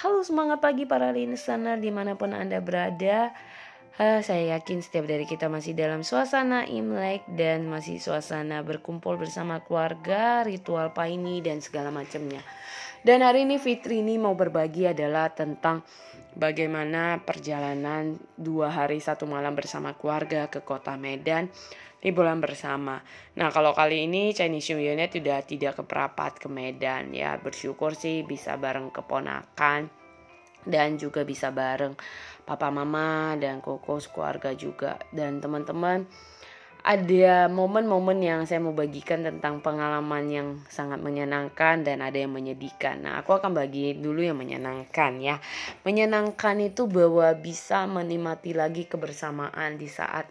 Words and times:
Halo 0.00 0.24
semangat 0.24 0.64
pagi 0.64 0.88
para 0.88 1.12
listener 1.12 1.76
di 1.76 1.92
mana 1.92 2.16
pun 2.16 2.32
Anda 2.32 2.56
berada 2.64 3.36
uh, 3.98 4.20
Saya 4.20 4.54
yakin 4.60 4.84
setiap 4.84 5.08
dari 5.08 5.26
kita 5.26 5.50
masih 5.50 5.74
dalam 5.74 6.06
suasana 6.06 6.68
Imlek 6.68 7.26
Dan 7.26 7.66
masih 7.66 7.98
suasana 7.98 8.62
berkumpul 8.62 9.18
bersama 9.18 9.64
keluarga, 9.64 10.46
ritual 10.46 10.94
paini 10.94 11.40
dan 11.40 11.58
segala 11.58 11.90
macamnya. 11.90 12.44
Dan 13.00 13.24
hari 13.24 13.48
ini 13.48 13.56
Fitri 13.56 14.04
ini 14.04 14.20
mau 14.20 14.36
berbagi 14.36 14.86
adalah 14.86 15.32
tentang 15.32 15.82
Bagaimana 16.30 17.18
perjalanan 17.26 18.14
dua 18.38 18.70
hari 18.70 19.02
satu 19.02 19.26
malam 19.26 19.58
bersama 19.58 19.98
keluarga 19.98 20.46
ke 20.46 20.62
kota 20.62 20.94
Medan 20.94 21.50
di 21.98 22.14
bulan 22.14 22.38
bersama. 22.38 23.02
Nah 23.34 23.50
kalau 23.50 23.74
kali 23.74 24.06
ini 24.06 24.30
Chinese 24.30 24.72
New 24.72 24.80
Year 24.80 24.96
tidak 25.10 25.50
tidak 25.50 25.82
keperapat 25.82 26.38
ke 26.38 26.46
Medan. 26.46 27.10
Ya 27.10 27.34
bersyukur 27.34 27.98
sih 27.98 28.22
bisa 28.22 28.54
bareng 28.54 28.94
keponakan 28.94 29.99
dan 30.66 31.00
juga 31.00 31.24
bisa 31.24 31.52
bareng 31.52 31.96
papa 32.44 32.68
mama 32.68 33.36
dan 33.38 33.62
koko 33.62 34.00
keluarga 34.10 34.52
juga 34.56 34.98
dan 35.14 35.38
teman-teman 35.38 36.04
ada 36.80 37.48
momen-momen 37.52 38.24
yang 38.24 38.40
saya 38.48 38.56
mau 38.56 38.72
bagikan 38.72 39.20
tentang 39.20 39.60
pengalaman 39.60 40.24
yang 40.32 40.48
sangat 40.72 40.96
menyenangkan 41.04 41.84
dan 41.84 42.00
ada 42.00 42.16
yang 42.16 42.32
menyedihkan. 42.32 43.04
Nah, 43.04 43.20
aku 43.20 43.36
akan 43.36 43.52
bagi 43.52 44.00
dulu 44.00 44.24
yang 44.24 44.40
menyenangkan 44.40 45.20
ya. 45.20 45.36
Menyenangkan 45.84 46.56
itu 46.64 46.88
bahwa 46.88 47.36
bisa 47.36 47.84
menikmati 47.84 48.56
lagi 48.56 48.88
kebersamaan 48.88 49.76
di 49.76 49.92
saat 49.92 50.24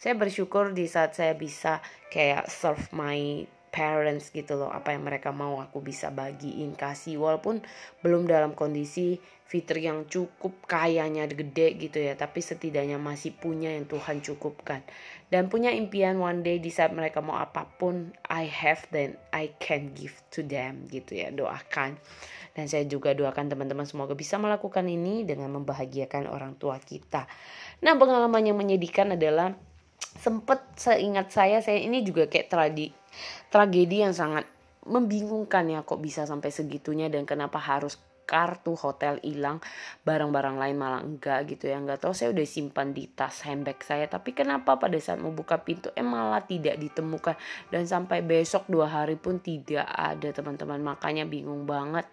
saya 0.00 0.16
bersyukur 0.16 0.72
di 0.72 0.88
saat 0.88 1.12
saya 1.12 1.36
bisa 1.36 1.84
kayak 2.08 2.48
serve 2.48 2.88
my 2.96 3.44
parents 3.70 4.34
gitu 4.34 4.58
loh 4.58 4.68
apa 4.68 4.92
yang 4.92 5.06
mereka 5.06 5.30
mau 5.30 5.62
aku 5.62 5.80
bisa 5.80 6.10
bagiin 6.10 6.74
kasih. 6.74 7.22
Walaupun 7.22 7.62
belum 8.02 8.26
dalam 8.26 8.52
kondisi 8.52 9.18
Fitri 9.50 9.90
yang 9.90 10.06
cukup 10.06 10.62
kayanya 10.62 11.26
gede 11.26 11.74
gitu 11.74 11.98
ya 11.98 12.14
tapi 12.14 12.38
setidaknya 12.38 13.02
masih 13.02 13.34
punya 13.34 13.74
yang 13.74 13.86
Tuhan 13.90 14.22
cukupkan. 14.22 14.86
Dan 15.26 15.50
punya 15.50 15.74
impian 15.74 16.22
one 16.22 16.46
day 16.46 16.62
di 16.62 16.70
saat 16.70 16.94
mereka 16.94 17.18
mau 17.18 17.34
apa 17.34 17.66
pun 17.66 18.14
I 18.30 18.46
have 18.46 18.86
then 18.94 19.18
I 19.34 19.54
can 19.58 19.90
give 19.90 20.14
to 20.38 20.46
them 20.46 20.86
gitu 20.86 21.18
ya 21.18 21.34
doakan. 21.34 21.98
Dan 22.54 22.66
saya 22.70 22.86
juga 22.86 23.14
doakan 23.14 23.50
teman-teman 23.50 23.86
semoga 23.86 24.14
bisa 24.14 24.38
melakukan 24.38 24.86
ini 24.86 25.26
dengan 25.26 25.50
membahagiakan 25.54 26.30
orang 26.30 26.54
tua 26.54 26.78
kita. 26.78 27.26
Nah 27.82 27.94
pengalaman 27.98 28.42
yang 28.42 28.58
menyedihkan 28.58 29.18
adalah 29.18 29.54
sempet 30.00 30.60
seingat 30.76 31.32
saya 31.32 31.64
saya 31.64 31.80
ini 31.80 32.04
juga 32.04 32.28
kayak 32.28 32.48
tradi 32.52 32.92
tragedi 33.48 34.04
yang 34.04 34.12
sangat 34.12 34.44
membingungkan 34.84 35.68
ya 35.68 35.84
kok 35.84 36.00
bisa 36.00 36.24
sampai 36.24 36.48
segitunya 36.48 37.12
dan 37.12 37.28
kenapa 37.28 37.60
harus 37.60 38.00
kartu 38.30 38.78
hotel 38.78 39.18
hilang 39.26 39.58
barang-barang 40.06 40.54
lain 40.54 40.76
malah 40.78 41.02
enggak 41.02 41.50
gitu 41.50 41.66
ya. 41.66 41.82
Enggak 41.82 42.06
tahu 42.06 42.14
saya 42.14 42.30
udah 42.30 42.46
simpan 42.46 42.94
di 42.94 43.10
tas 43.10 43.42
handbag 43.42 43.82
saya 43.82 44.06
tapi 44.06 44.30
kenapa 44.30 44.78
pada 44.78 44.94
saat 45.02 45.18
mau 45.18 45.34
buka 45.34 45.58
pintu 45.66 45.90
eh 45.98 46.06
malah 46.06 46.46
tidak 46.46 46.78
ditemukan. 46.78 47.34
Dan 47.74 47.90
sampai 47.90 48.22
besok 48.22 48.70
dua 48.70 48.86
hari 48.86 49.18
pun 49.18 49.42
tidak 49.42 49.90
ada 49.90 50.30
teman-teman. 50.30 50.78
Makanya 50.78 51.26
bingung 51.26 51.66
banget. 51.66 52.06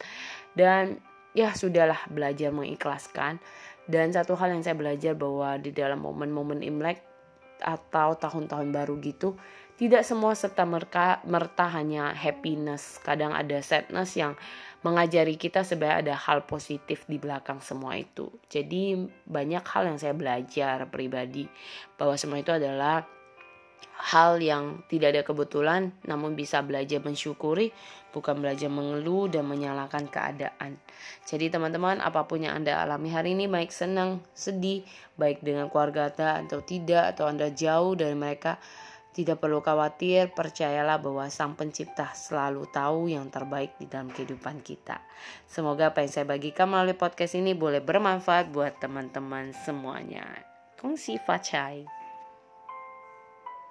Dan 0.58 0.98
ya 1.38 1.54
sudahlah 1.54 2.10
belajar 2.10 2.50
mengikhlaskan. 2.50 3.38
Dan 3.86 4.10
satu 4.10 4.34
hal 4.36 4.58
yang 4.58 4.66
saya 4.66 4.74
belajar 4.74 5.14
bahwa 5.14 5.62
di 5.62 5.70
dalam 5.70 6.02
momen-momen 6.02 6.66
Imlek 6.66 7.17
atau 7.62 8.18
tahun-tahun 8.18 8.70
baru 8.74 8.98
gitu 9.02 9.38
tidak 9.78 10.02
semua 10.02 10.34
serta 10.34 10.66
merta, 10.66 11.22
merta 11.22 11.70
hanya 11.70 12.10
happiness. 12.10 12.98
Kadang 12.98 13.30
ada 13.38 13.62
sadness 13.62 14.18
yang 14.18 14.34
mengajari 14.82 15.38
kita 15.38 15.62
sebenarnya 15.62 16.02
ada 16.02 16.16
hal 16.18 16.50
positif 16.50 17.06
di 17.06 17.22
belakang 17.22 17.62
semua 17.62 17.94
itu. 17.94 18.34
Jadi 18.50 18.98
banyak 19.30 19.62
hal 19.62 19.94
yang 19.94 20.02
saya 20.02 20.18
belajar 20.18 20.90
pribadi 20.90 21.46
bahwa 21.94 22.18
semua 22.18 22.42
itu 22.42 22.50
adalah 22.50 23.06
hal 23.98 24.38
yang 24.40 24.86
tidak 24.88 25.18
ada 25.18 25.22
kebetulan 25.26 25.92
namun 26.06 26.38
bisa 26.38 26.62
belajar 26.62 27.02
mensyukuri 27.02 27.74
bukan 28.14 28.40
belajar 28.40 28.70
mengeluh 28.70 29.28
dan 29.28 29.50
menyalahkan 29.50 30.08
keadaan 30.08 30.78
jadi 31.26 31.52
teman-teman 31.52 32.00
apa 32.00 32.24
pun 32.30 32.46
yang 32.46 32.62
anda 32.62 32.78
alami 32.78 33.10
hari 33.12 33.34
ini 33.34 33.50
baik 33.50 33.74
senang 33.74 34.22
sedih 34.38 34.86
baik 35.18 35.42
dengan 35.42 35.68
keluarga 35.68 36.14
anda 36.14 36.46
atau 36.46 36.62
tidak 36.62 37.18
atau 37.18 37.26
anda 37.28 37.50
jauh 37.52 37.98
dari 37.98 38.16
mereka 38.16 38.62
tidak 39.18 39.42
perlu 39.42 39.66
khawatir, 39.66 40.30
percayalah 40.30 41.02
bahwa 41.02 41.26
Sang 41.34 41.58
Pencipta 41.58 42.14
selalu 42.14 42.70
tahu 42.70 43.10
yang 43.10 43.34
terbaik 43.34 43.74
di 43.82 43.90
dalam 43.90 44.14
kehidupan 44.14 44.62
kita. 44.62 45.02
Semoga 45.50 45.90
apa 45.90 46.06
yang 46.06 46.14
saya 46.14 46.30
bagikan 46.30 46.70
melalui 46.70 46.94
podcast 46.94 47.34
ini 47.34 47.58
boleh 47.58 47.82
bermanfaat 47.82 48.54
buat 48.54 48.78
teman-teman 48.78 49.58
semuanya. 49.66 50.22
Kongsi 50.78 51.18
Facai. 51.18 52.07